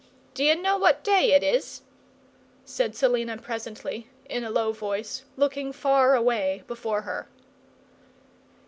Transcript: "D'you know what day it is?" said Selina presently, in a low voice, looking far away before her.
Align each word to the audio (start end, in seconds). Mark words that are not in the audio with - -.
"D'you 0.33 0.55
know 0.55 0.77
what 0.79 1.03
day 1.03 1.31
it 1.33 1.43
is?" 1.43 1.83
said 2.65 2.95
Selina 2.95 3.37
presently, 3.37 4.09
in 4.25 4.43
a 4.43 4.49
low 4.49 4.71
voice, 4.71 5.25
looking 5.37 5.71
far 5.71 6.15
away 6.15 6.63
before 6.65 7.01
her. 7.03 7.29